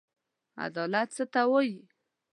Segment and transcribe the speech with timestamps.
[0.65, 1.79] عدالت څه ته وايي؟